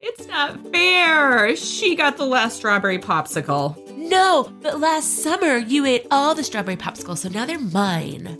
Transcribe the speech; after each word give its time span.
It's 0.00 0.26
not 0.28 0.60
fair. 0.72 1.56
She 1.56 1.96
got 1.96 2.16
the 2.16 2.24
last 2.26 2.56
strawberry 2.58 2.98
popsicle. 2.98 3.76
No, 3.96 4.50
but 4.62 4.78
last 4.80 5.22
summer 5.22 5.56
you 5.56 5.84
ate 5.86 6.06
all 6.10 6.34
the 6.34 6.44
strawberry 6.44 6.76
popsicles, 6.76 7.18
so 7.18 7.28
now 7.28 7.44
they're 7.44 7.58
mine. 7.58 8.24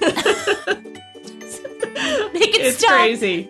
Make 2.32 2.54
it 2.54 2.60
It's 2.62 2.78
stop. 2.78 2.90
crazy. 2.92 3.48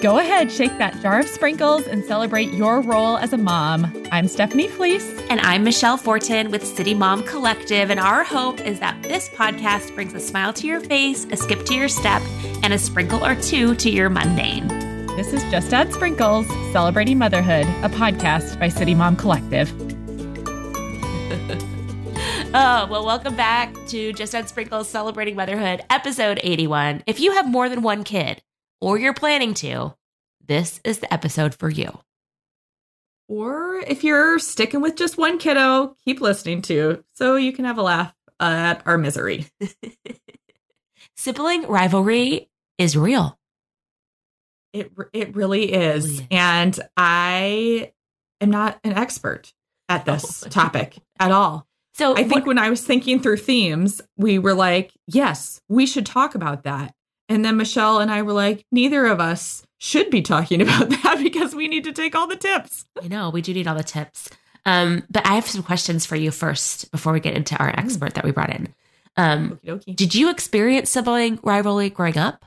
Go 0.00 0.18
ahead, 0.18 0.50
shake 0.50 0.78
that 0.78 0.98
jar 1.02 1.20
of 1.20 1.28
sprinkles 1.28 1.86
and 1.86 2.02
celebrate 2.02 2.54
your 2.54 2.80
role 2.80 3.18
as 3.18 3.34
a 3.34 3.36
mom. 3.36 4.06
I'm 4.10 4.28
Stephanie 4.28 4.66
Fleece. 4.66 5.06
And 5.28 5.40
I'm 5.40 5.62
Michelle 5.62 5.98
Fortin 5.98 6.50
with 6.50 6.66
City 6.66 6.94
Mom 6.94 7.22
Collective, 7.22 7.90
and 7.90 8.00
our 8.00 8.24
hope 8.24 8.62
is 8.62 8.80
that 8.80 9.02
this 9.02 9.28
podcast 9.28 9.94
brings 9.94 10.14
a 10.14 10.20
smile 10.20 10.54
to 10.54 10.66
your 10.66 10.80
face, 10.80 11.26
a 11.30 11.36
skip 11.36 11.66
to 11.66 11.74
your 11.74 11.90
step, 11.90 12.22
and 12.62 12.72
a 12.72 12.78
sprinkle 12.78 13.22
or 13.22 13.34
two 13.42 13.74
to 13.74 13.90
your 13.90 14.08
mundane. 14.08 14.68
This 15.16 15.34
is 15.34 15.42
Just 15.50 15.70
Add 15.74 15.92
Sprinkles, 15.92 16.46
Celebrating 16.72 17.18
Motherhood, 17.18 17.66
a 17.84 17.90
podcast 17.90 18.58
by 18.58 18.70
City 18.70 18.94
Mom 18.94 19.16
Collective. 19.16 19.70
Oh, 22.52 22.88
well, 22.90 23.06
welcome 23.06 23.36
back 23.36 23.72
to 23.86 24.12
Just 24.12 24.34
Add 24.34 24.48
Sprinkles 24.48 24.88
Celebrating 24.88 25.36
Motherhood, 25.36 25.82
episode 25.88 26.40
81. 26.42 27.04
If 27.06 27.20
you 27.20 27.30
have 27.34 27.48
more 27.48 27.68
than 27.68 27.80
one 27.80 28.02
kid, 28.02 28.42
or 28.80 28.98
you're 28.98 29.14
planning 29.14 29.54
to, 29.54 29.94
this 30.46 30.80
is 30.84 30.98
the 30.98 31.12
episode 31.12 31.54
for 31.54 31.68
you. 31.70 31.98
Or 33.28 33.76
if 33.86 34.02
you're 34.02 34.38
sticking 34.38 34.80
with 34.80 34.96
just 34.96 35.16
one 35.16 35.38
kiddo, 35.38 35.94
keep 36.04 36.20
listening 36.20 36.62
to 36.62 37.04
so 37.14 37.36
you 37.36 37.52
can 37.52 37.64
have 37.64 37.78
a 37.78 37.82
laugh 37.82 38.12
at 38.40 38.82
our 38.86 38.98
misery. 38.98 39.46
Sibling 41.16 41.66
rivalry 41.66 42.48
is 42.78 42.96
real. 42.96 43.38
It 44.72 44.92
it 45.12 45.34
really 45.34 45.72
is. 45.72 46.04
Really 46.06 46.14
is. 46.14 46.22
And 46.30 46.80
I 46.96 47.92
am 48.40 48.50
not 48.50 48.78
an 48.84 48.92
expert 48.92 49.52
at 49.88 50.04
this 50.04 50.44
Oh. 50.44 50.48
topic 50.50 50.96
at 51.18 51.30
all. 51.32 51.66
So 51.94 52.12
I 52.14 52.22
think 52.22 52.32
what- 52.32 52.46
when 52.46 52.58
I 52.58 52.70
was 52.70 52.82
thinking 52.84 53.20
through 53.20 53.38
themes, 53.38 54.00
we 54.16 54.38
were 54.38 54.54
like, 54.54 54.92
yes, 55.06 55.60
we 55.68 55.86
should 55.86 56.06
talk 56.06 56.34
about 56.34 56.62
that. 56.64 56.94
And 57.30 57.44
then 57.44 57.56
Michelle 57.56 58.00
and 58.00 58.10
I 58.10 58.22
were 58.22 58.32
like, 58.32 58.66
neither 58.72 59.06
of 59.06 59.20
us 59.20 59.62
should 59.78 60.10
be 60.10 60.20
talking 60.20 60.60
about 60.62 60.90
that 60.90 61.20
because 61.22 61.54
we 61.54 61.68
need 61.68 61.84
to 61.84 61.92
take 61.92 62.14
all 62.14 62.26
the 62.26 62.36
tips. 62.36 62.84
I 63.00 63.08
know 63.08 63.30
we 63.30 63.40
do 63.40 63.54
need 63.54 63.68
all 63.68 63.76
the 63.76 63.84
tips. 63.84 64.28
Um, 64.66 65.04
but 65.08 65.26
I 65.26 65.36
have 65.36 65.46
some 65.46 65.62
questions 65.62 66.04
for 66.04 66.16
you 66.16 66.32
first 66.32 66.90
before 66.90 67.14
we 67.14 67.20
get 67.20 67.34
into 67.34 67.56
our 67.56 67.70
expert 67.70 68.14
that 68.14 68.24
we 68.24 68.32
brought 68.32 68.50
in. 68.50 68.74
Um, 69.16 69.58
did 69.94 70.14
you 70.14 70.30
experience 70.30 70.90
sibling 70.90 71.38
rivalry 71.42 71.88
growing 71.88 72.18
up? 72.18 72.44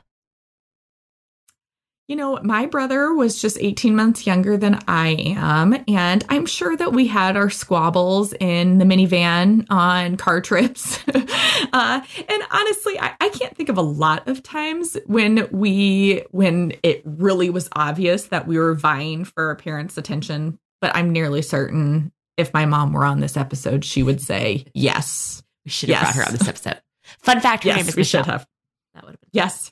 You 2.09 2.17
know, 2.17 2.37
my 2.43 2.65
brother 2.65 3.13
was 3.13 3.41
just 3.41 3.57
18 3.61 3.95
months 3.95 4.27
younger 4.27 4.57
than 4.57 4.77
I 4.89 5.15
am. 5.37 5.73
And 5.87 6.25
I'm 6.27 6.45
sure 6.45 6.75
that 6.75 6.91
we 6.91 7.07
had 7.07 7.37
our 7.37 7.49
squabbles 7.49 8.33
in 8.41 8.77
the 8.77 8.83
minivan 8.85 9.65
on 9.69 10.17
car 10.17 10.41
trips. 10.41 10.99
uh, 11.07 12.01
and 12.27 12.43
honestly, 12.51 12.99
I, 12.99 13.13
I 13.21 13.29
can't 13.29 13.55
think 13.55 13.69
of 13.69 13.77
a 13.77 13.81
lot 13.81 14.27
of 14.27 14.43
times 14.43 14.97
when 15.05 15.47
we, 15.51 16.23
when 16.31 16.73
it 16.83 17.03
really 17.05 17.49
was 17.49 17.69
obvious 17.73 18.25
that 18.27 18.47
we 18.47 18.57
were 18.57 18.73
vying 18.75 19.23
for 19.23 19.45
our 19.47 19.55
parents' 19.55 19.97
attention. 19.97 20.59
But 20.81 20.93
I'm 20.97 21.13
nearly 21.13 21.41
certain 21.41 22.11
if 22.35 22.53
my 22.53 22.65
mom 22.65 22.91
were 22.91 23.05
on 23.05 23.21
this 23.21 23.37
episode, 23.37 23.85
she 23.85 24.03
would 24.03 24.19
say 24.19 24.65
yes. 24.73 25.41
We 25.63 25.71
should 25.71 25.87
have 25.89 26.01
Yes. 26.01 26.15
brought 26.15 26.25
her 26.25 26.31
on 26.33 26.37
this 26.37 26.47
episode. 26.49 26.81
Fun 27.19 27.39
fact: 27.39 27.63
her 27.63 27.69
name 27.75 27.87
is 27.87 27.95
we 27.95 28.03
should 28.03 28.17
Michelle. 28.19 28.33
have. 28.39 28.47
That 28.93 29.03
would 29.05 29.11
have 29.11 29.21
been 29.21 29.29
Yes. 29.31 29.71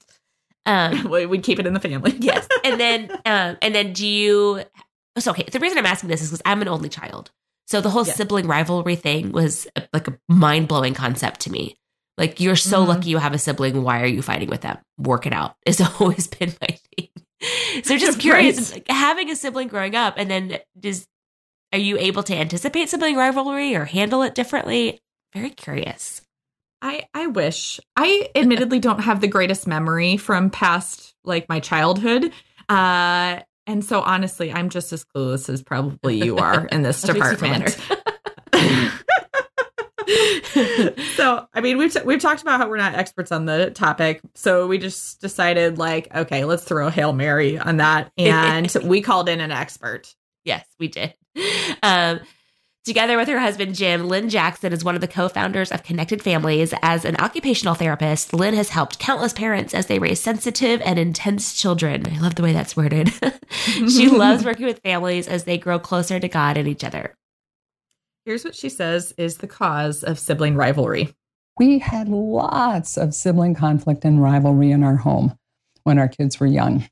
Um, 0.65 1.03
We- 1.09 1.25
We'd 1.25 1.43
keep 1.43 1.59
it 1.59 1.65
in 1.67 1.73
the 1.73 1.79
family. 1.79 2.15
yes. 2.19 2.47
And 2.63 2.79
then, 2.79 3.11
um, 3.25 3.57
and 3.61 3.73
then, 3.75 3.93
do 3.93 4.05
you? 4.07 4.63
So, 5.17 5.31
okay. 5.31 5.43
The 5.51 5.59
reason 5.59 5.77
I'm 5.77 5.85
asking 5.85 6.09
this 6.09 6.21
is 6.21 6.29
because 6.29 6.41
I'm 6.45 6.61
an 6.61 6.67
only 6.67 6.89
child, 6.89 7.31
so 7.67 7.81
the 7.81 7.89
whole 7.89 8.05
Yes. 8.05 8.15
sibling 8.15 8.47
rivalry 8.47 8.95
thing 8.95 9.31
was 9.31 9.67
like 9.93 10.07
a 10.07 10.17
mind 10.29 10.67
blowing 10.67 10.93
concept 10.93 11.41
to 11.41 11.51
me. 11.51 11.77
Like, 12.17 12.39
you're 12.39 12.55
so 12.55 12.83
Mhm. 12.83 12.87
lucky 12.87 13.09
you 13.09 13.17
have 13.17 13.33
a 13.33 13.37
sibling. 13.37 13.81
Why 13.83 14.01
are 14.01 14.05
you 14.05 14.21
fighting 14.21 14.49
with 14.49 14.61
them? 14.61 14.77
Work 14.97 15.25
it 15.25 15.33
out. 15.33 15.55
It's 15.65 15.81
always 16.01 16.27
been 16.27 16.53
my 16.61 16.77
thing. 16.97 17.83
So, 17.83 17.97
just 17.97 18.19
curious, 18.19 18.71
Right. 18.71 18.85
having 18.91 19.29
a 19.31 19.35
sibling 19.35 19.67
growing 19.67 19.95
up, 19.95 20.13
and 20.17 20.29
then 20.29 20.59
does 20.79 21.07
are 21.73 21.79
you 21.79 21.97
able 21.97 22.21
to 22.23 22.35
anticipate 22.35 22.89
sibling 22.89 23.15
rivalry 23.15 23.75
or 23.75 23.85
handle 23.85 24.21
it 24.23 24.35
differently? 24.35 24.99
Very 25.33 25.49
curious. 25.51 26.21
I 26.81 27.03
I 27.13 27.27
wish. 27.27 27.79
I 27.95 28.29
admittedly 28.35 28.79
don't 28.79 29.01
have 29.01 29.21
the 29.21 29.27
greatest 29.27 29.67
memory 29.67 30.17
from 30.17 30.49
past 30.49 31.13
like 31.23 31.47
my 31.49 31.59
childhood. 31.59 32.31
Uh 32.69 33.41
and 33.67 33.85
so 33.85 34.01
honestly, 34.01 34.51
I'm 34.51 34.69
just 34.69 34.91
as 34.91 35.05
clueless 35.05 35.47
as 35.47 35.61
probably 35.61 36.17
you 36.17 36.37
are 36.37 36.65
in 36.67 36.81
this 36.81 37.01
That 37.01 37.13
makes 37.13 37.31
you 37.31 37.37
feel 37.37 37.59
department. 37.59 39.01
so, 41.15 41.47
I 41.53 41.61
mean, 41.61 41.77
we've 41.77 41.95
we've 42.03 42.19
talked 42.19 42.41
about 42.41 42.59
how 42.59 42.67
we're 42.67 42.77
not 42.77 42.95
experts 42.95 43.31
on 43.31 43.45
the 43.45 43.71
topic, 43.71 44.21
so 44.35 44.67
we 44.67 44.77
just 44.77 45.21
decided 45.21 45.77
like, 45.77 46.13
okay, 46.13 46.43
let's 46.43 46.63
throw 46.63 46.87
a 46.87 46.91
hail 46.91 47.13
mary 47.13 47.57
on 47.57 47.77
that, 47.77 48.11
and 48.17 48.75
we 48.83 49.01
called 49.01 49.29
in 49.29 49.39
an 49.39 49.51
expert. 49.51 50.13
Yes, 50.43 50.65
we 50.79 50.87
did. 50.87 51.13
Um, 51.83 52.19
together 52.85 53.17
with 53.17 53.27
her 53.27 53.39
husband, 53.39 53.75
Jim, 53.75 54.07
Lynn 54.07 54.29
Jackson 54.29 54.73
is 54.73 54.83
one 54.83 54.95
of 54.95 55.01
the 55.01 55.07
co 55.07 55.29
founders 55.29 55.71
of 55.71 55.83
Connected 55.83 56.21
Families. 56.21 56.73
As 56.81 57.05
an 57.05 57.15
occupational 57.17 57.75
therapist, 57.75 58.33
Lynn 58.33 58.53
has 58.53 58.69
helped 58.69 58.99
countless 58.99 59.33
parents 59.33 59.73
as 59.73 59.87
they 59.87 59.99
raise 59.99 60.19
sensitive 60.19 60.81
and 60.83 60.97
intense 60.97 61.59
children. 61.59 62.07
I 62.07 62.19
love 62.19 62.35
the 62.35 62.43
way 62.43 62.53
that's 62.53 62.75
worded. 62.75 63.11
she 63.49 64.07
loves 64.09 64.45
working 64.45 64.65
with 64.65 64.81
families 64.81 65.27
as 65.27 65.43
they 65.43 65.57
grow 65.57 65.79
closer 65.79 66.19
to 66.19 66.27
God 66.27 66.57
and 66.57 66.67
each 66.67 66.83
other. 66.83 67.15
Here's 68.25 68.45
what 68.45 68.55
she 68.55 68.69
says 68.69 69.13
is 69.17 69.37
the 69.37 69.47
cause 69.47 70.03
of 70.03 70.19
sibling 70.19 70.55
rivalry. 70.55 71.15
We 71.57 71.79
had 71.79 72.07
lots 72.07 72.97
of 72.97 73.13
sibling 73.13 73.55
conflict 73.55 74.05
and 74.05 74.21
rivalry 74.21 74.71
in 74.71 74.83
our 74.83 74.95
home 74.95 75.37
when 75.83 75.97
our 75.97 76.07
kids 76.07 76.39
were 76.39 76.47
young. 76.47 76.87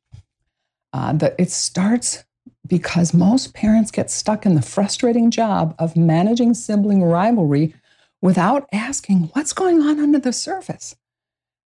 Uh, 0.92 1.14
the, 1.14 1.40
it 1.40 1.52
starts 1.52 2.24
because 2.70 3.14
most 3.14 3.54
parents 3.54 3.92
get 3.92 4.12
stuck 4.12 4.46
in 4.46 4.56
the 4.56 4.62
frustrating 4.62 5.32
job 5.32 5.76
of 5.80 5.98
managing 5.98 6.54
sibling 6.54 7.04
rivalry 7.04 7.74
without 8.22 8.68
asking 8.72 9.30
what's 9.34 9.54
going 9.54 9.82
on 9.82 10.00
under 10.00 10.20
the 10.20 10.32
surface. 10.32 10.96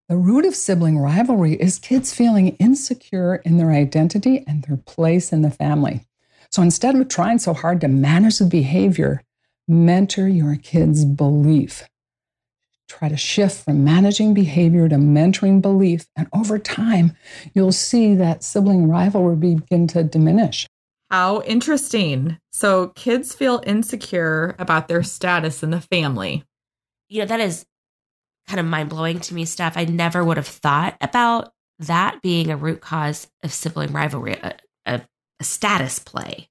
The 0.09 0.17
root 0.17 0.45
of 0.45 0.55
sibling 0.55 0.99
rivalry 0.99 1.55
is 1.55 1.79
kids 1.79 2.15
feeling 2.15 2.57
insecure 2.57 3.37
in 3.37 3.57
their 3.57 3.71
identity 3.71 4.45
and 4.47 4.63
their 4.65 4.77
place 4.77 5.33
in 5.33 5.43
the 5.43 5.51
family. 5.51 6.07
So 6.51 6.63
instead 6.63 6.95
of 6.95 7.09
trying 7.09 7.39
so 7.39 7.55
hard 7.55 7.81
to 7.81 7.89
manage 7.89 8.39
the 8.39 8.47
behavior, 8.47 9.23
mentor 9.67 10.29
your 10.29 10.57
kids' 10.57 11.05
belief 11.05 11.89
try 12.93 13.09
to 13.09 13.17
shift 13.17 13.65
from 13.65 13.85
managing 13.85 14.35
behavior 14.35 14.89
to 14.89 14.97
mentoring 14.97 15.63
belief. 15.63 16.07
And 16.15 16.29
over 16.35 16.59
time, 16.59 17.17
you'll 17.55 17.73
see 17.73 18.15
that 18.15 18.45
sibling 18.45 18.89
rivalry 18.89 19.37
begin 19.37 19.87
to 19.89 20.05
diminish. 20.05 20.67
How 21.13 21.43
interesting. 21.43 22.39
So 22.53 22.89
kids 22.89 23.35
feel 23.35 23.63
insecure 23.67 24.57
about 24.59 24.89
their 24.89 25.03
status 25.03 25.63
in 25.63 25.69
the 25.69 25.83
family. 25.83 26.43
You 27.11 27.21
know, 27.21 27.27
that 27.27 27.39
is 27.39 27.67
kind 28.49 28.59
of 28.59 28.65
mind 28.65 28.89
blowing 28.89 29.21
to 29.21 29.35
me 29.35 29.45
stuff. 29.45 29.75
I 29.77 29.85
never 29.85 30.25
would 30.25 30.39
have 30.39 30.47
thought 30.47 30.97
about 31.03 31.53
that 31.81 32.23
being 32.23 32.51
a 32.51 32.57
root 32.57 32.81
cause 32.81 33.29
of 33.43 33.53
sibling 33.53 33.93
rivalry, 33.93 34.39
a, 34.43 34.55
a, 34.87 35.03
a 35.39 35.45
status 35.45 35.99
play. 35.99 36.49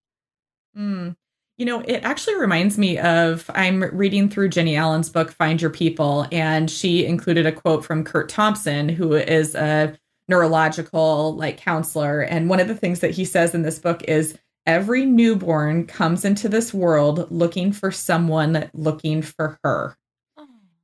Mm. 0.78 1.16
You 1.58 1.66
know, 1.66 1.82
it 1.82 2.04
actually 2.04 2.36
reminds 2.36 2.78
me 2.78 3.00
of 3.00 3.50
I'm 3.56 3.82
reading 3.82 4.30
through 4.30 4.50
Jennie 4.50 4.76
Allen's 4.76 5.10
book, 5.10 5.32
Find 5.32 5.60
Your 5.60 5.72
People, 5.72 6.28
and 6.32 6.70
she 6.70 7.04
included 7.04 7.48
a 7.48 7.52
quote 7.52 7.84
from 7.84 8.04
Curt 8.04 8.30
Thompson, 8.30 8.90
who 8.90 9.16
is 9.16 9.56
a 9.56 9.98
neurological 10.28 11.36
like 11.36 11.58
counselor. 11.58 12.22
And 12.22 12.48
one 12.48 12.60
of 12.60 12.68
the 12.68 12.76
things 12.76 13.00
that 13.00 13.10
he 13.12 13.26
says 13.26 13.56
in 13.56 13.64
this 13.64 13.80
book 13.80 14.04
is 14.04 14.38
every 14.66 15.06
newborn 15.06 15.86
comes 15.86 16.24
into 16.26 16.48
this 16.50 16.74
world 16.74 17.32
looking 17.32 17.72
for 17.72 17.92
someone 17.92 18.70
looking 18.74 19.22
for 19.22 19.60
her. 19.64 19.96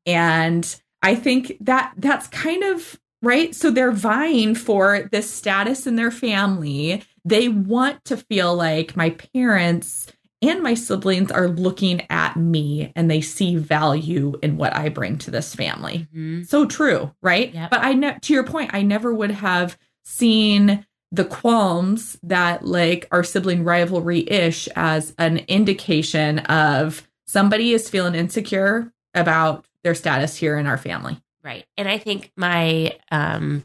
And 0.06 0.82
I 1.02 1.16
think 1.16 1.58
that 1.62 1.94
that's 1.98 2.28
kind 2.28 2.64
of 2.64 3.00
right. 3.22 3.54
So 3.54 3.72
they're 3.72 3.92
vying 3.92 4.56
for 4.56 5.10
this 5.12 5.30
status 5.30 5.86
in 5.86 5.96
their 5.96 6.12
family. 6.12 7.04
They 7.26 7.50
want 7.50 8.04
to 8.06 8.18
feel 8.18 8.56
like 8.56 8.96
my 8.96 9.12
parents 9.34 10.08
and 10.42 10.62
my 10.62 10.76
siblings 10.76 11.32
are 11.32 11.48
looking 11.48 12.06
at 12.10 12.38
me 12.38 12.94
and 12.96 13.10
they 13.10 13.22
see 13.22 13.56
value 13.56 14.34
in 14.44 14.58
what 14.58 14.76
I 14.76 14.90
bring 14.90 15.18
to 15.20 15.32
this 15.32 15.54
family. 15.56 16.08
Mhm. 16.16 16.48
So 16.48 16.66
true, 16.66 17.12
right? 17.22 17.54
Yep. 17.54 17.70
But 17.72 17.84
I 17.84 17.94
ne- 17.94 18.18
to 18.22 18.34
your 18.34 18.44
point, 18.44 18.70
I 18.74 18.84
never 18.84 19.14
would 19.14 19.32
have 19.32 19.78
seen 20.06 20.86
the 21.12 21.26
qualms 21.26 22.18
that 22.24 22.66
like 22.66 23.08
our 23.12 23.24
sibling 23.24 23.64
rivalry 23.64 24.30
ish 24.30 24.68
as 24.76 25.14
an 25.18 25.38
indication 25.48 26.40
of 26.40 27.08
somebody 27.26 27.74
is 27.74 27.90
feeling 27.90 28.16
insecure 28.16 28.92
about 29.14 29.66
their 29.84 29.96
status 29.96 30.36
here 30.36 30.58
in 30.58 30.68
our 30.68 30.78
family. 30.78 31.18
Right. 31.44 31.66
And 31.78 31.88
I 31.88 31.98
think 31.98 32.32
my 32.36 32.98
um 33.10 33.64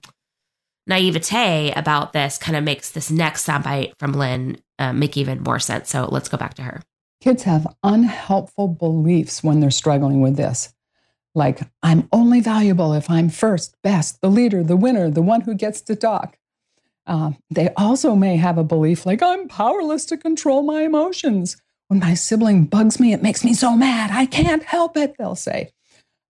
naivete 0.87 1.73
about 1.73 2.13
this 2.13 2.39
kind 2.39 2.57
of 2.57 2.65
makes 2.65 2.91
this 2.91 3.11
next 3.11 3.47
soundbite 3.47 3.93
from 3.99 4.13
Lynn 4.13 4.59
uh, 4.79 4.93
make 4.93 5.17
even 5.17 5.43
more 5.43 5.59
sense. 5.59 5.91
So 5.91 6.09
let's 6.11 6.29
go 6.29 6.37
back 6.37 6.55
to 6.55 6.63
her. 6.63 6.83
Kids 7.21 7.45
have 7.45 7.67
unhelpful 7.85 8.69
beliefs 8.69 9.45
when 9.45 9.61
they're 9.61 9.71
struggling 9.71 10.21
with 10.21 10.37
this. 10.37 10.75
Like, 11.35 11.61
I'm 11.83 12.09
only 12.13 12.41
valuable 12.41 12.93
if 12.93 13.09
I'm 13.09 13.29
first, 13.29 13.77
best, 13.83 14.21
the 14.21 14.29
leader, 14.29 14.63
the 14.63 14.77
winner, 14.77 15.09
the 15.09 15.23
one 15.23 15.43
who 15.43 15.55
gets 15.55 15.81
to 15.83 15.97
talk. 15.97 16.37
Uh, 17.07 17.33
they 17.51 17.71
also 17.77 18.15
may 18.15 18.37
have 18.37 18.59
a 18.59 18.65
belief 18.65 19.05
like, 19.05 19.23
I'm 19.23 19.49
powerless 19.49 20.05
to 20.07 20.17
control 20.17 20.63
my 20.63 20.83
emotions. 20.83 21.57
When 21.89 22.01
my 22.01 22.15
sibling 22.15 22.65
bugs 22.65 23.01
me, 23.01 23.13
it 23.13 23.23
makes 23.23 23.45
me 23.45 23.55
so 23.55 23.77
mad. 23.77 24.11
I 24.13 24.27
can't 24.27 24.63
help 24.63 24.97
it, 24.97 25.17
they'll 25.19 25.35
say. 25.35 25.73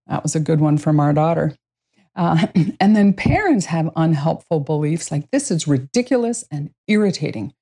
That 0.06 0.22
was 0.22 0.34
a 0.34 0.40
good 0.40 0.60
one 0.60 0.78
from 0.78 0.98
our 0.98 1.12
daughter. 1.12 1.56
Uh, 2.16 2.46
and 2.80 2.96
then 2.96 3.12
parents 3.12 3.66
have 3.66 3.90
unhelpful 3.94 4.60
beliefs 4.60 5.10
like, 5.10 5.30
this 5.30 5.50
is 5.50 5.68
ridiculous 5.68 6.44
and 6.50 6.70
irritating. 6.88 7.52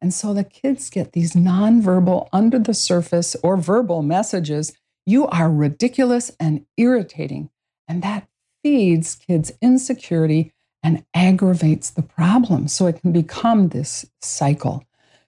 And 0.00 0.12
so 0.12 0.34
the 0.34 0.44
kids 0.44 0.90
get 0.90 1.12
these 1.12 1.32
nonverbal, 1.32 2.28
under 2.32 2.58
the 2.58 2.74
surface, 2.74 3.36
or 3.42 3.56
verbal 3.56 4.02
messages 4.02 4.72
you 5.06 5.26
are 5.28 5.50
ridiculous 5.50 6.30
and 6.38 6.64
irritating. 6.76 7.50
And 7.88 8.02
that 8.02 8.28
feeds 8.62 9.14
kids' 9.16 9.52
insecurity 9.60 10.52
and 10.82 11.04
aggravates 11.14 11.90
the 11.90 12.02
problem. 12.02 12.68
So 12.68 12.86
it 12.86 13.00
can 13.00 13.12
become 13.12 13.68
this 13.68 14.06
cycle. 14.20 14.84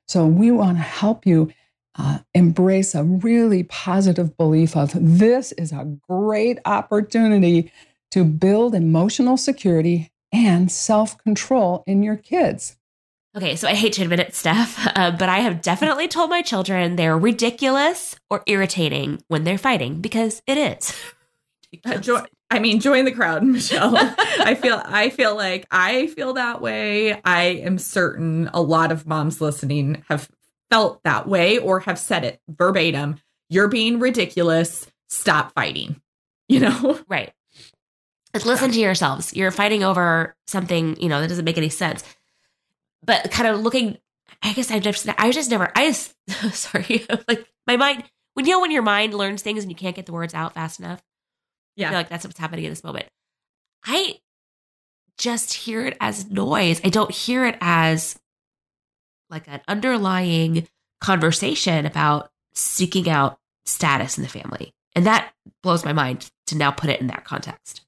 So 0.07 0.27
we 0.27 0.51
want 0.51 0.79
to 0.79 0.83
help 0.83 1.27
you 1.27 1.53
uh, 1.97 2.19
embrace 2.35 2.95
a 2.95 3.05
really 3.05 3.63
positive 3.65 4.37
belief 4.37 4.77
of 4.77 4.91
this 4.95 5.53
is 5.53 5.73
a 5.73 5.97
great 6.09 6.59
opportunity 6.65 7.71
to 8.11 8.25
build 8.25 8.75
emotional 8.75 9.37
security 9.37 10.11
and 10.33 10.71
self 10.71 11.17
control 11.19 11.85
in 11.87 12.03
your 12.03 12.17
kids. 12.17 12.77
Okay, 13.37 13.57
so 13.57 13.67
I 13.67 13.75
hate 13.75 13.95
to 13.95 14.03
admit 14.03 14.21
it, 14.21 14.35
Steph, 14.35 14.79
uh, 14.97 15.11
but 15.13 15.29
I 15.29 15.39
have 15.41 15.63
definitely 15.63 16.09
told 16.09 16.31
my 16.31 16.43
children 16.43 16.97
they're 16.97 17.19
ridiculous 17.19 18.17
or 18.31 18.43
irritating 18.47 19.23
when 19.29 19.45
they're 19.45 19.59
fighting 19.59 20.01
because 20.01 20.43
it 20.47 20.59
is. 20.59 20.95
Uh, 21.85 21.97
jo- 21.97 22.25
I 22.51 22.59
mean, 22.59 22.81
join 22.81 23.05
the 23.05 23.13
crowd, 23.13 23.43
Michelle. 23.45 23.95
I 23.97 24.55
feel 24.55 24.81
I 24.85 25.11
feel 25.11 25.35
like 25.35 25.67
I 25.71 26.07
feel 26.09 26.35
that 26.35 26.61
way. 26.61 27.21
I 27.25 27.43
am 27.43 27.79
certain 27.79 28.49
a 28.53 28.61
lot 28.61 28.93
of 28.93 29.07
moms 29.07 29.41
listening 29.41 30.05
have 30.09 30.29
felt 30.71 31.03
that 31.05 31.29
way 31.29 31.59
or 31.59 31.81
have 31.81 31.99
said 31.99 32.25
it 32.25 32.41
verbatim. 32.49 33.21
You're 33.49 33.69
being 33.69 34.01
ridiculous. 34.01 34.87
Stop 35.09 35.53
fighting. 35.55 36.01
You 36.47 36.61
know? 36.61 37.01
Right. 37.09 37.33
Just 38.35 38.45
listen 38.45 38.71
to 38.71 38.79
yourselves. 38.79 39.35
You're 39.35 39.51
fighting 39.51 39.83
over 39.83 40.37
something, 40.47 41.01
you 41.01 41.09
know, 41.09 41.23
that 41.23 41.29
doesn't 41.29 41.47
make 41.47 41.57
any 41.57 41.71
sense. 41.71 42.05
But 43.03 43.31
kind 43.31 43.49
of 43.49 43.61
looking, 43.61 43.97
I 44.43 44.53
guess 44.53 44.71
I 44.71 44.79
just, 44.79 45.09
I 45.19 45.31
just 45.31 45.51
never, 45.51 45.73
I 45.75 45.87
just, 45.87 46.15
sorry, 46.53 47.07
like 47.29 47.47
my 47.67 47.79
mind, 47.79 48.05
when 48.35 48.45
you 48.45 48.53
know, 48.53 48.61
when 48.61 48.71
your 48.71 48.83
mind 48.83 49.15
learns 49.15 49.41
things 49.41 49.63
and 49.63 49.73
you 49.73 49.75
can't 49.75 49.97
get 49.97 50.05
the 50.05 50.13
words 50.13 50.35
out 50.35 50.53
fast 50.53 50.81
enough. 50.81 51.03
Yeah. 51.77 51.89
I 51.89 51.91
feel 51.91 51.99
like 51.99 52.09
that's 52.09 52.25
what's 52.25 52.39
happening 52.39 52.65
in 52.65 52.71
this 52.71 52.85
moment. 52.85 53.07
I 53.85 54.19
just 55.19 55.55
hear 55.55 55.87
it 55.87 55.97
as 56.01 56.31
noise. 56.31 56.81
I 56.85 56.89
don't 56.89 57.11
hear 57.11 57.47
it 57.47 57.57
as 57.61 58.19
like 59.31 59.49
an 59.49 59.61
underlying 59.69 60.69
conversation 61.01 61.87
about 61.87 62.31
seeking 62.55 63.09
out 63.09 63.39
status 63.65 64.17
in 64.17 64.23
the 64.23 64.29
family. 64.29 64.73
And 64.95 65.07
that 65.07 65.33
blows 65.63 65.85
my 65.85 65.93
mind 65.93 66.31
to 66.47 66.57
now 66.57 66.71
put 66.71 66.91
it 66.91 67.01
in 67.01 67.09
that 67.09 67.25
context. 67.25 67.83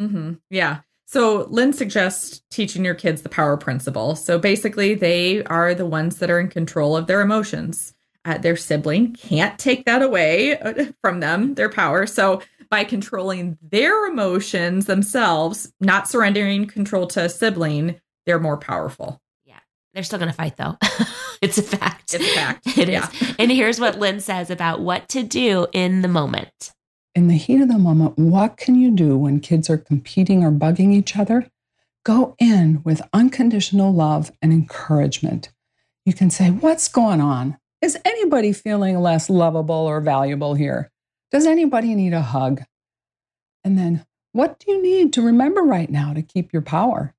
Mm-hmm. 0.00 0.34
Yeah. 0.50 0.80
So 1.06 1.46
Lynn 1.50 1.72
suggests 1.72 2.42
teaching 2.50 2.84
your 2.84 2.94
kids 2.94 3.22
the 3.22 3.28
power 3.28 3.56
principle. 3.56 4.16
So 4.16 4.38
basically, 4.38 4.94
they 4.94 5.44
are 5.44 5.74
the 5.74 5.86
ones 5.86 6.18
that 6.18 6.30
are 6.30 6.40
in 6.40 6.48
control 6.48 6.96
of 6.96 7.06
their 7.06 7.20
emotions. 7.20 7.94
Uh, 8.24 8.38
their 8.38 8.56
sibling 8.56 9.14
can't 9.14 9.58
take 9.58 9.84
that 9.84 10.00
away 10.00 10.58
uh, 10.58 10.86
from 11.02 11.20
them, 11.20 11.54
their 11.54 11.68
power. 11.68 12.06
So 12.06 12.40
by 12.72 12.82
controlling 12.82 13.56
their 13.62 14.06
emotions 14.06 14.86
themselves, 14.86 15.72
not 15.78 16.08
surrendering 16.08 16.66
control 16.66 17.06
to 17.06 17.22
a 17.22 17.28
sibling, 17.28 18.00
they're 18.26 18.40
more 18.40 18.56
powerful. 18.56 19.20
Yeah. 19.44 19.60
They're 19.94 20.02
still 20.02 20.18
going 20.18 20.30
to 20.30 20.36
fight, 20.36 20.56
though. 20.56 20.76
it's 21.42 21.58
a 21.58 21.62
fact. 21.62 22.14
It's 22.14 22.24
a 22.24 22.34
fact. 22.34 22.66
It 22.78 22.88
yeah. 22.88 23.08
is. 23.08 23.34
And 23.38 23.52
here's 23.52 23.78
what 23.78 24.00
Lynn 24.00 24.18
says 24.18 24.50
about 24.50 24.80
what 24.80 25.08
to 25.10 25.22
do 25.22 25.68
in 25.72 26.02
the 26.02 26.08
moment 26.08 26.72
in 27.14 27.28
the 27.28 27.36
heat 27.36 27.60
of 27.60 27.68
the 27.68 27.78
moment, 27.78 28.18
what 28.18 28.56
can 28.56 28.74
you 28.74 28.90
do 28.90 29.16
when 29.16 29.40
kids 29.40 29.68
are 29.68 29.78
competing 29.78 30.42
or 30.44 30.50
bugging 30.50 30.92
each 30.92 31.16
other? 31.16 31.48
Go 32.04 32.34
in 32.38 32.82
with 32.84 33.02
unconditional 33.12 33.92
love 33.92 34.32
and 34.40 34.52
encouragement. 34.52 35.52
You 36.04 36.14
can 36.14 36.30
say, 36.30 36.50
What's 36.50 36.88
going 36.88 37.20
on? 37.20 37.58
Is 37.80 37.98
anybody 38.04 38.52
feeling 38.52 38.98
less 39.00 39.28
lovable 39.28 39.74
or 39.74 40.00
valuable 40.00 40.54
here? 40.54 40.91
Does 41.32 41.46
anybody 41.46 41.94
need 41.94 42.12
a 42.12 42.20
hug? 42.20 42.62
And 43.64 43.78
then, 43.78 44.04
what 44.32 44.58
do 44.58 44.70
you 44.70 44.82
need 44.82 45.14
to 45.14 45.22
remember 45.22 45.62
right 45.62 45.90
now 45.90 46.12
to 46.12 46.20
keep 46.20 46.52
your 46.52 46.60
power? 46.62 47.14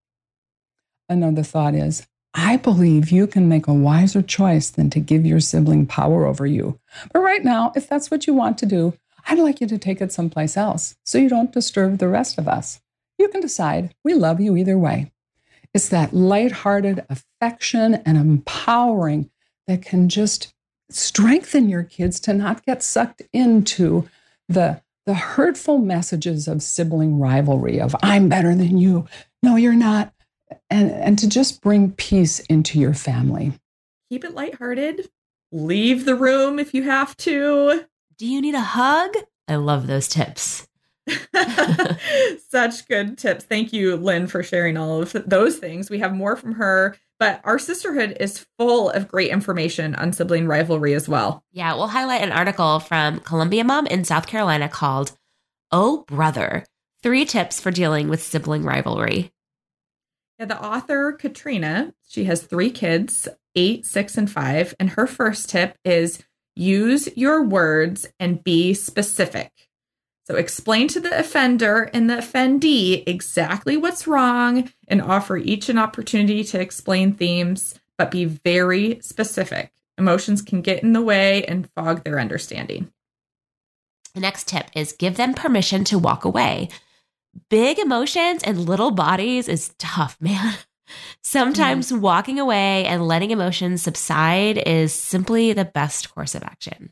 Another 1.10 1.42
thought 1.42 1.74
is, 1.74 2.06
I 2.36 2.58
believe 2.58 3.10
you 3.10 3.26
can 3.26 3.50
make 3.50 3.68
a 3.68 3.74
wiser 3.74 4.22
choice 4.22 4.70
than 4.70 4.92
to 4.92 5.00
give 5.00 5.26
your 5.26 5.40
sibling 5.40 5.88
power 5.88 6.26
over 6.26 6.46
you. 6.46 6.80
But 7.12 7.20
right 7.20 7.44
now, 7.44 7.72
if 7.76 7.90
that's 7.90 8.12
what 8.12 8.28
you 8.28 8.34
want 8.34 8.60
to 8.60 8.66
do, 8.68 8.94
I'd 9.28 9.40
like 9.40 9.62
you 9.62 9.68
to 9.68 9.78
take 9.78 10.00
it 10.00 10.12
someplace 10.12 10.58
else 10.58 10.96
so 11.04 11.18
you 11.18 11.30
don't 11.30 11.52
disturb 11.52 11.98
the 11.98 12.08
rest 12.08 12.38
of 12.38 12.48
us. 12.48 12.82
You 13.18 13.30
can 13.30 13.42
decide. 13.42 13.96
We 14.04 14.14
love 14.14 14.40
you 14.40 14.56
either 14.56 14.78
way. 14.78 15.12
It's 15.74 15.90
that 15.90 16.14
lighthearted 16.14 17.06
affection 17.10 17.96
and 18.06 18.18
empowering 18.18 19.32
that 19.68 19.82
can 19.82 20.10
just 20.10 20.54
strengthen 20.96 21.70
your 21.70 21.84
kids 21.84 22.20
to 22.22 22.34
not 22.34 22.66
get 22.66 22.84
sucked 22.84 23.22
into 23.32 24.08
the, 24.48 24.82
the 25.06 25.14
hurtful 25.14 25.78
messages 25.80 26.48
of 26.48 26.62
sibling 26.62 27.20
rivalry 27.20 27.80
of 27.80 27.96
I'm 28.02 28.30
better 28.30 28.56
than 28.56 28.78
you. 28.78 29.08
No, 29.42 29.56
you're 29.56 29.74
not. 29.74 30.14
And, 30.70 30.92
and 30.92 31.20
to 31.20 31.28
just 31.28 31.62
bring 31.62 31.92
peace 31.92 32.40
into 32.42 32.80
your 32.80 32.94
family. 32.94 33.54
Keep 34.10 34.26
it 34.26 34.36
lighthearted. 34.36 35.10
Leave 35.52 36.06
the 36.06 36.16
room 36.16 36.60
if 36.60 36.74
you 36.74 36.84
have 36.84 37.16
to. 37.18 37.86
Do 38.18 38.28
you 38.28 38.42
need 38.42 38.56
a 38.56 38.62
hug? 38.62 39.16
I 39.48 39.56
love 39.56 39.88
those 39.88 40.08
tips. 40.08 40.68
Such 42.50 42.88
good 42.88 43.18
tips. 43.18 43.46
Thank 43.46 43.74
you, 43.74 43.96
Lynn, 43.96 44.28
for 44.28 44.44
sharing 44.44 44.78
all 44.78 45.02
of 45.02 45.12
those 45.26 45.58
things. 45.58 45.90
we 45.90 46.00
have 46.00 46.14
more 46.14 46.36
from 46.36 46.54
her, 46.54 46.96
but 47.24 47.40
our 47.46 47.58
sisterhood 47.58 48.18
is 48.20 48.46
full 48.58 48.90
of 48.90 49.08
great 49.08 49.32
information 49.32 49.96
on 49.96 50.12
sibling 50.12 50.46
rivalry 50.46 50.94
as 50.94 51.08
well. 51.08 51.42
Yeah, 51.54 51.74
we'll 51.76 51.88
highlight 51.88 52.22
an 52.22 52.34
article 52.34 52.82
from 52.82 53.22
Columbia 53.22 53.64
Mom 53.64 53.88
in 53.88 54.04
South 54.04 54.28
Carolina 54.28 54.68
called 54.68 55.14
Oh 55.72 56.04
Brother 56.08 56.66
Three 57.02 57.24
Tips 57.24 57.62
for 57.62 57.72
Dealing 57.72 58.10
with 58.10 58.22
Sibling 58.22 58.66
Rivalry. 58.66 59.32
Yeah, 60.38 60.46
the 60.46 60.62
author, 60.62 61.14
Katrina, 61.14 61.94
she 62.06 62.26
has 62.26 62.44
three 62.44 62.72
kids, 62.72 63.30
eight, 63.56 63.86
six, 63.86 64.18
and 64.18 64.30
five. 64.30 64.76
And 64.78 64.90
her 64.92 65.08
first 65.08 65.50
tip 65.50 65.78
is 65.86 66.22
Use 66.56 67.10
your 67.16 67.42
words 67.42 68.06
and 68.20 68.44
be 68.44 68.74
specific. 68.74 69.52
So 70.26 70.36
explain 70.36 70.88
to 70.90 71.02
the 71.02 71.18
offender 71.18 71.90
and 71.94 72.10
the 72.10 72.16
offendee 72.16 73.04
exactly 73.06 73.76
what's 73.76 74.08
wrong 74.08 74.72
and 74.88 75.02
offer 75.02 75.36
each 75.36 75.68
an 75.68 75.78
opportunity 75.78 76.44
to 76.46 76.62
explain 76.62 77.14
themes, 77.14 77.78
but 77.98 78.12
be 78.12 78.26
very 78.26 79.00
specific. 79.02 79.72
Emotions 79.98 80.42
can 80.42 80.62
get 80.62 80.82
in 80.82 80.94
the 80.94 81.02
way 81.02 81.44
and 81.46 81.70
fog 81.76 82.04
their 82.04 82.20
understanding. 82.20 82.90
The 84.14 84.22
next 84.22 84.48
tip 84.48 84.70
is 84.76 84.94
give 84.94 85.18
them 85.18 85.34
permission 85.34 85.84
to 85.86 86.00
walk 86.00 86.24
away. 86.24 86.70
Big 87.50 87.80
emotions 87.80 88.44
and 88.44 88.70
little 88.70 88.92
bodies 88.92 89.50
is 89.50 89.74
tough, 89.78 90.16
man. 90.22 90.56
Sometimes 91.24 91.92
walking 91.92 92.40
away 92.40 92.86
and 92.86 93.08
letting 93.08 93.32
emotions 93.32 93.82
subside 93.82 94.58
is 94.58 94.94
simply 94.94 95.52
the 95.52 95.66
best 95.66 96.14
course 96.14 96.36
of 96.36 96.44
action. 96.44 96.92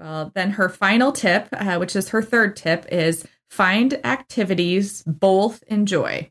Well, 0.00 0.32
then 0.34 0.52
her 0.52 0.70
final 0.70 1.12
tip, 1.12 1.48
uh, 1.52 1.76
which 1.76 1.94
is 1.94 2.08
her 2.08 2.22
third 2.22 2.56
tip, 2.56 2.86
is 2.90 3.26
find 3.50 3.94
activities 4.06 5.02
both 5.02 5.62
enjoy. 5.66 6.30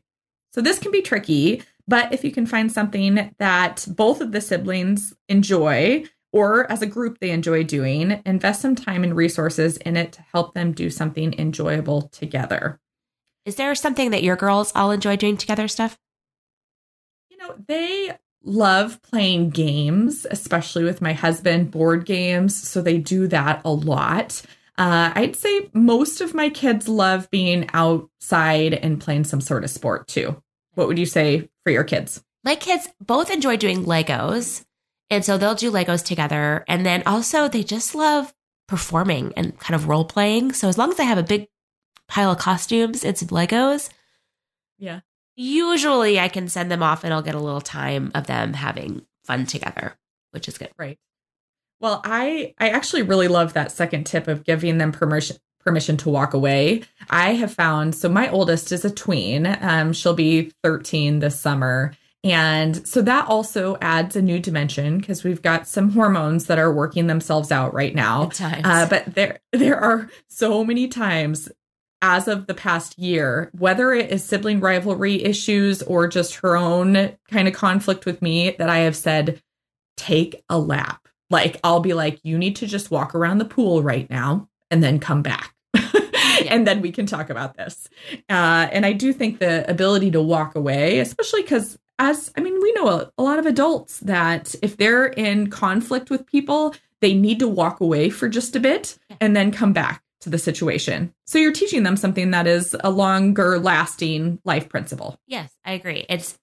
So 0.52 0.60
this 0.60 0.80
can 0.80 0.90
be 0.90 1.02
tricky, 1.02 1.62
but 1.86 2.12
if 2.12 2.24
you 2.24 2.32
can 2.32 2.46
find 2.46 2.72
something 2.72 3.32
that 3.38 3.86
both 3.88 4.20
of 4.20 4.32
the 4.32 4.40
siblings 4.40 5.14
enjoy, 5.28 6.04
or 6.32 6.70
as 6.70 6.82
a 6.82 6.86
group 6.86 7.18
they 7.20 7.30
enjoy 7.30 7.62
doing, 7.62 8.20
invest 8.26 8.62
some 8.62 8.74
time 8.74 9.04
and 9.04 9.16
resources 9.16 9.76
in 9.76 9.96
it 9.96 10.12
to 10.12 10.22
help 10.32 10.54
them 10.54 10.72
do 10.72 10.90
something 10.90 11.38
enjoyable 11.38 12.02
together. 12.02 12.80
Is 13.44 13.54
there 13.54 13.74
something 13.76 14.10
that 14.10 14.24
your 14.24 14.36
girls 14.36 14.72
all 14.74 14.90
enjoy 14.90 15.16
doing 15.16 15.36
together, 15.36 15.68
Steph? 15.68 15.96
You 17.30 17.36
know, 17.36 17.54
they 17.68 18.18
love 18.42 19.00
playing 19.02 19.50
games, 19.50 20.26
especially 20.30 20.84
with 20.84 21.02
my 21.02 21.12
husband, 21.12 21.70
board 21.70 22.06
games. 22.06 22.56
So 22.68 22.80
they 22.82 22.98
do 22.98 23.26
that 23.28 23.60
a 23.64 23.70
lot. 23.72 24.42
Uh, 24.78 25.12
I'd 25.14 25.36
say 25.36 25.68
most 25.74 26.20
of 26.22 26.32
my 26.34 26.48
kids 26.48 26.88
love 26.88 27.30
being 27.30 27.68
outside 27.74 28.72
and 28.74 29.00
playing 29.00 29.24
some 29.24 29.40
sort 29.42 29.64
of 29.64 29.70
sport 29.70 30.08
too. 30.08 30.42
what 30.74 30.88
would 30.88 30.98
you 30.98 31.04
say 31.06 31.48
for 31.64 31.70
your 31.70 31.84
kids? 31.84 32.22
My 32.44 32.54
kids 32.54 32.88
both 33.00 33.30
enjoy 33.30 33.56
doing 33.58 33.84
Legos. 33.84 34.64
And 35.10 35.24
so 35.24 35.36
they'll 35.36 35.54
do 35.56 35.70
Legos 35.70 36.02
together. 36.04 36.64
And 36.68 36.86
then 36.86 37.02
also 37.04 37.48
they 37.48 37.62
just 37.64 37.94
love 37.94 38.32
performing 38.68 39.32
and 39.36 39.58
kind 39.58 39.74
of 39.74 39.88
role 39.88 40.04
playing. 40.04 40.52
So 40.52 40.68
as 40.68 40.78
long 40.78 40.90
as 40.92 41.00
I 41.00 41.04
have 41.04 41.18
a 41.18 41.22
big 41.24 41.48
pile 42.08 42.30
of 42.30 42.38
costumes 42.38 43.04
and 43.04 43.18
some 43.18 43.28
Legos, 43.28 43.90
Yeah. 44.78 45.00
Usually 45.40 46.20
I 46.20 46.28
can 46.28 46.48
send 46.48 46.70
them 46.70 46.82
off 46.82 47.02
and 47.02 47.14
I'll 47.14 47.22
get 47.22 47.34
a 47.34 47.40
little 47.40 47.62
time 47.62 48.12
of 48.14 48.26
them 48.26 48.52
having 48.52 49.06
fun 49.24 49.46
together, 49.46 49.96
which 50.32 50.48
is 50.48 50.58
good. 50.58 50.70
Right. 50.78 50.98
Well, 51.80 52.02
I 52.04 52.54
I 52.58 52.68
actually 52.68 53.02
really 53.02 53.28
love 53.28 53.54
that 53.54 53.72
second 53.72 54.04
tip 54.04 54.28
of 54.28 54.44
giving 54.44 54.76
them 54.78 54.92
permission 54.92 55.38
permission 55.60 55.96
to 55.98 56.10
walk 56.10 56.34
away. 56.34 56.82
I 57.08 57.34
have 57.34 57.54
found 57.54 57.94
so 57.94 58.08
my 58.08 58.28
oldest 58.30 58.70
is 58.70 58.84
a 58.84 58.90
tween. 58.90 59.46
Um, 59.60 59.92
she'll 59.92 60.14
be 60.14 60.52
13 60.62 61.20
this 61.20 61.40
summer. 61.40 61.92
And 62.22 62.86
so 62.86 63.00
that 63.00 63.26
also 63.28 63.78
adds 63.80 64.14
a 64.14 64.20
new 64.20 64.38
dimension 64.40 64.98
because 64.98 65.24
we've 65.24 65.40
got 65.40 65.66
some 65.66 65.92
hormones 65.92 66.46
that 66.46 66.58
are 66.58 66.72
working 66.72 67.06
themselves 67.06 67.50
out 67.50 67.72
right 67.72 67.94
now. 67.94 68.24
Uh, 68.62 68.86
but 68.86 69.14
there 69.14 69.38
there 69.52 69.78
are 69.80 70.10
so 70.28 70.62
many 70.64 70.86
times 70.86 71.50
as 72.02 72.28
of 72.28 72.46
the 72.46 72.54
past 72.54 72.98
year, 72.98 73.50
whether 73.58 73.92
it 73.92 74.10
is 74.10 74.24
sibling 74.24 74.60
rivalry 74.60 75.22
issues 75.22 75.82
or 75.82 76.08
just 76.08 76.36
her 76.36 76.56
own 76.56 77.16
kind 77.30 77.46
of 77.46 77.54
conflict 77.54 78.06
with 78.06 78.22
me, 78.22 78.54
that 78.58 78.68
I 78.68 78.78
have 78.78 78.96
said, 78.96 79.42
take 79.96 80.42
a 80.48 80.58
lap. 80.58 81.08
Like 81.28 81.60
I'll 81.62 81.80
be 81.80 81.94
like, 81.94 82.18
you 82.24 82.38
need 82.38 82.56
to 82.56 82.66
just 82.66 82.90
walk 82.90 83.14
around 83.14 83.38
the 83.38 83.44
pool 83.44 83.82
right 83.82 84.08
now 84.08 84.48
and 84.70 84.82
then 84.82 84.98
come 84.98 85.22
back. 85.22 85.54
And 86.48 86.66
then 86.66 86.80
we 86.80 86.90
can 86.90 87.04
talk 87.04 87.28
about 87.28 87.54
this. 87.58 87.86
Uh, 88.30 88.66
and 88.72 88.86
I 88.86 88.94
do 88.94 89.12
think 89.12 89.40
the 89.40 89.68
ability 89.70 90.10
to 90.12 90.22
walk 90.22 90.54
away, 90.54 90.98
especially 90.98 91.42
because 91.42 91.78
as 91.98 92.32
I 92.34 92.40
mean, 92.40 92.58
we 92.62 92.72
know 92.72 92.88
a, 92.88 93.12
a 93.18 93.22
lot 93.22 93.38
of 93.38 93.44
adults 93.44 94.00
that 94.00 94.54
if 94.62 94.78
they're 94.78 95.06
in 95.06 95.50
conflict 95.50 96.08
with 96.08 96.24
people, 96.24 96.74
they 97.00 97.12
need 97.12 97.40
to 97.40 97.48
walk 97.48 97.80
away 97.80 98.08
for 98.08 98.26
just 98.26 98.56
a 98.56 98.60
bit 98.60 98.98
and 99.20 99.36
then 99.36 99.52
come 99.52 99.74
back 99.74 100.02
to 100.20 100.30
the 100.30 100.38
situation. 100.38 101.14
So 101.26 101.38
you're 101.38 101.52
teaching 101.52 101.82
them 101.82 101.96
something 101.96 102.30
that 102.30 102.46
is 102.46 102.76
a 102.80 102.90
longer 102.90 103.58
lasting 103.58 104.40
life 104.44 104.68
principle. 104.68 105.18
Yes, 105.26 105.54
I 105.64 105.72
agree. 105.72 106.04
It's 106.08 106.38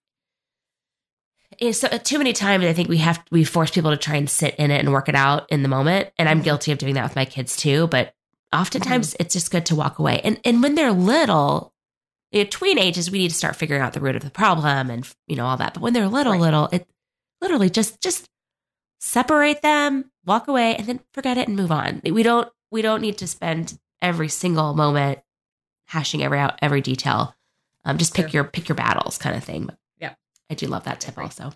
it's 1.59 1.79
so, 1.79 1.87
uh, 1.87 1.97
too 1.97 2.17
many 2.17 2.33
times. 2.33 2.65
I 2.65 2.73
think 2.73 2.89
we 2.89 2.97
have 2.97 3.23
we 3.31 3.43
force 3.43 3.71
people 3.71 3.91
to 3.91 3.97
try 3.97 4.15
and 4.15 4.29
sit 4.29 4.55
in 4.55 4.71
it 4.71 4.79
and 4.79 4.91
work 4.91 5.09
it 5.09 5.15
out 5.15 5.49
in 5.49 5.63
the 5.63 5.69
moment, 5.69 6.09
and 6.17 6.27
I'm 6.27 6.37
mm-hmm. 6.37 6.45
guilty 6.45 6.71
of 6.71 6.77
doing 6.77 6.95
that 6.95 7.03
with 7.03 7.15
my 7.15 7.25
kids 7.25 7.55
too. 7.55 7.87
But 7.87 8.13
oftentimes, 8.53 9.13
mm-hmm. 9.13 9.23
it's 9.23 9.33
just 9.33 9.51
good 9.51 9.65
to 9.67 9.75
walk 9.75 9.99
away. 9.99 10.21
And 10.23 10.39
and 10.43 10.61
when 10.61 10.75
they're 10.75 10.91
little, 10.91 11.73
at 12.33 12.51
tween 12.51 12.77
ages, 12.77 13.09
we 13.09 13.19
need 13.19 13.29
to 13.29 13.35
start 13.35 13.55
figuring 13.55 13.81
out 13.81 13.93
the 13.93 14.01
root 14.01 14.15
of 14.15 14.23
the 14.23 14.29
problem 14.29 14.89
and 14.89 15.07
you 15.27 15.35
know 15.35 15.45
all 15.45 15.57
that. 15.57 15.73
But 15.73 15.81
when 15.81 15.93
they're 15.93 16.07
little, 16.07 16.33
Right. 16.33 16.41
little, 16.41 16.69
it 16.71 16.87
literally 17.41 17.69
just 17.69 18.01
just 18.01 18.27
separate 18.99 19.61
them, 19.61 20.11
walk 20.25 20.47
away, 20.47 20.75
and 20.75 20.85
then 20.85 20.99
forget 21.13 21.37
it 21.37 21.47
and 21.47 21.55
move 21.55 21.71
on. 21.71 22.01
We 22.03 22.23
don't 22.23 22.49
we 22.77 22.83
don't 22.83 23.01
need 23.01 23.17
to 23.17 23.25
spend 23.25 23.79
every 24.03 24.29
single 24.29 24.75
moment 24.75 25.17
hashing 25.85 26.21
every 26.23 26.37
out 26.37 26.59
every 26.61 26.79
detail. 26.79 27.33
Um, 27.83 27.97
just 27.97 28.13
pick 28.13 28.27
Sure. 28.29 28.41
your 28.41 28.43
pick 28.43 28.69
your 28.69 28.75
battles, 28.75 29.17
kind 29.17 29.35
of 29.35 29.43
thing. 29.43 29.71
Yeah. 29.99 30.13
I 30.51 30.53
do 30.53 30.67
love 30.67 30.83
that 30.83 30.99
tip 30.99 31.15
Agree. 31.15 31.23
also. 31.23 31.53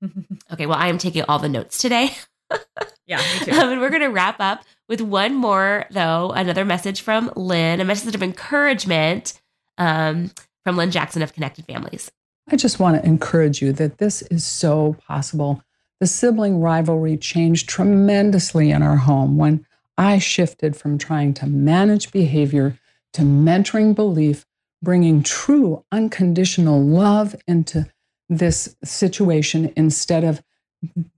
Okay, 0.52 0.64
well, 0.66 0.78
I 0.78 0.88
am 0.88 0.96
taking 0.96 1.24
all 1.28 1.38
the 1.38 1.48
notes 1.48 1.76
today. 1.78 2.12
yeah, 3.06 3.18
me 3.18 3.44
too. 3.44 3.52
Um, 3.52 3.68
and 3.70 3.80
we're 3.82 3.90
going 3.90 4.00
to 4.00 4.08
wrap 4.08 4.40
up 4.40 4.64
with 4.88 5.00
one 5.02 5.34
more, 5.34 5.84
though, 5.90 6.30
another 6.30 6.64
message 6.64 7.02
from 7.02 7.30
Lynn, 7.36 7.80
a 7.80 7.84
message 7.84 8.14
of 8.14 8.22
encouragement 8.22 9.38
um, 9.78 10.30
from 10.64 10.76
Lynn 10.76 10.90
Jackson 10.90 11.20
of 11.22 11.34
Connected 11.34 11.66
Families. 11.66 12.10
I 12.50 12.56
just 12.56 12.80
want 12.80 12.96
to 12.96 13.06
encourage 13.06 13.60
you 13.62 13.72
that 13.74 13.98
this 13.98 14.22
is 14.22 14.44
so 14.46 14.96
possible. 15.06 15.62
The 16.00 16.06
sibling 16.06 16.60
rivalry 16.60 17.16
changed 17.18 17.68
tremendously 17.68 18.70
in 18.70 18.82
our 18.82 18.96
home 18.96 19.36
when 19.36 19.66
I 19.98 20.18
shifted 20.18 20.76
from 20.76 20.98
trying 20.98 21.34
to 21.34 21.46
manage 21.46 22.12
behavior 22.12 22.78
to 23.12 23.22
mentoring 23.22 23.94
belief, 23.94 24.46
bringing 24.82 25.22
true 25.22 25.84
unconditional 25.92 26.82
love 26.82 27.36
into 27.46 27.86
this 28.28 28.76
situation 28.84 29.72
instead 29.76 30.24
of 30.24 30.42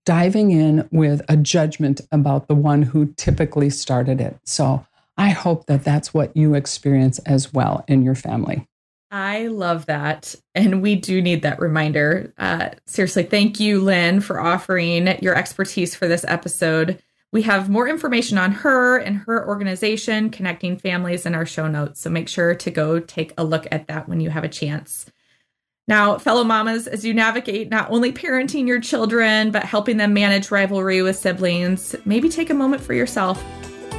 diving 0.05 0.51
in 0.51 0.89
with 0.91 1.23
a 1.29 1.37
judgment 1.37 2.01
about 2.11 2.49
the 2.49 2.55
one 2.55 2.83
who 2.83 3.13
typically 3.17 3.71
started 3.71 4.21
it. 4.21 4.37
So 4.45 4.85
I 5.17 5.31
hope 5.31 5.67
that 5.67 5.85
that's 5.85 6.13
what 6.13 6.37
you 6.37 6.55
experience 6.55 7.19
as 7.21 7.53
well 7.53 7.85
in 7.87 8.03
your 8.03 8.15
family. 8.15 8.67
I 9.11 9.49
love 9.49 9.87
that. 9.87 10.35
And 10.55 10.81
we 10.81 10.97
do 10.97 11.21
need 11.21 11.43
that 11.43 11.61
reminder. 11.61 12.33
Uh, 12.39 12.71
seriously, 12.87 13.25
thank 13.25 13.61
you, 13.61 13.81
Lynn, 13.81 14.23
for 14.23 14.41
offering 14.41 15.19
your 15.21 15.37
expertise 15.37 15.95
for 15.95 16.09
this 16.09 16.25
episode. 16.27 17.01
We 17.33 17.43
have 17.43 17.71
more 17.71 17.89
information 17.89 18.37
on 18.37 18.53
her 18.53 18.99
and 18.99 19.17
her 19.19 19.49
organization, 19.49 20.29
Connecting 20.29 20.77
Families, 20.77 21.25
in 21.25 21.35
our 21.35 21.47
show 21.47 21.67
notes. 21.67 22.01
So 22.01 22.11
make 22.11 22.29
sure 22.29 22.55
to 22.55 22.71
go 22.71 23.01
take 23.01 23.33
a 23.39 23.45
look 23.45 23.67
at 23.73 23.89
that 23.89 24.07
when 24.07 24.21
you 24.21 24.29
have 24.29 24.45
a 24.45 24.49
chance. 24.49 25.07
Now, 25.89 26.19
fellow 26.19 26.45
mamas, 26.45 26.87
as 26.87 27.05
you 27.05 27.15
navigate 27.15 27.71
not 27.71 27.91
only 27.91 28.13
parenting 28.13 28.69
your 28.69 28.81
children, 28.81 29.51
but 29.51 29.65
helping 29.65 29.97
them 29.97 30.13
manage 30.13 30.51
rivalry 30.51 31.01
with 31.01 31.17
siblings, 31.17 31.97
maybe 32.05 32.29
take 32.29 32.51
a 32.51 32.55
moment 32.55 32.83
for 32.83 32.93
yourself. 32.93 33.43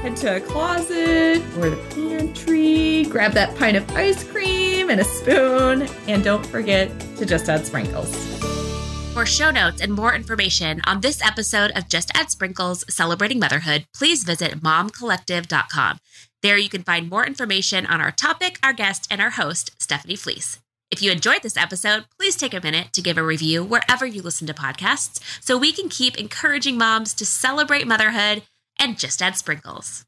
Head 0.03 0.15
to 0.17 0.37
a 0.37 0.39
closet 0.39 1.41
or 1.57 1.69
the 1.71 1.81
pantry, 1.89 3.05
grab 3.05 3.31
that 3.33 3.55
pint 3.57 3.77
of 3.77 3.89
ice 3.91 4.23
cream 4.23 4.89
and 4.91 5.01
a 5.01 5.03
spoon, 5.03 5.87
and 6.07 6.23
don't 6.23 6.45
forget 6.45 6.87
to 7.17 7.25
just 7.25 7.49
add 7.49 7.65
sprinkles. 7.65 8.52
For 9.13 9.27
show 9.27 9.51
notes 9.51 9.79
and 9.79 9.93
more 9.93 10.15
information 10.15 10.81
on 10.87 11.01
this 11.01 11.21
episode 11.21 11.69
of 11.75 11.87
Just 11.87 12.09
Add 12.15 12.31
Sprinkles 12.31 12.83
Celebrating 12.89 13.37
Motherhood, 13.37 13.85
please 13.95 14.23
visit 14.23 14.61
momcollective.com. 14.61 15.99
There 16.41 16.57
you 16.57 16.67
can 16.67 16.81
find 16.81 17.11
more 17.11 17.23
information 17.23 17.85
on 17.85 18.01
our 18.01 18.11
topic, 18.11 18.57
our 18.63 18.73
guest, 18.73 19.07
and 19.11 19.21
our 19.21 19.29
host, 19.29 19.69
Stephanie 19.79 20.15
Fleece. 20.15 20.59
If 20.89 21.03
you 21.03 21.11
enjoyed 21.11 21.43
this 21.43 21.57
episode, 21.57 22.05
please 22.17 22.35
take 22.35 22.55
a 22.55 22.61
minute 22.61 22.91
to 22.93 23.03
give 23.03 23.19
a 23.19 23.23
review 23.23 23.63
wherever 23.63 24.03
you 24.07 24.23
listen 24.23 24.47
to 24.47 24.53
podcasts 24.55 25.19
so 25.41 25.59
we 25.59 25.71
can 25.71 25.89
keep 25.89 26.17
encouraging 26.17 26.79
moms 26.79 27.13
to 27.13 27.25
celebrate 27.25 27.85
motherhood 27.85 28.41
and 28.79 28.97
just 28.97 29.21
add 29.21 29.37
sprinkles. 29.37 30.05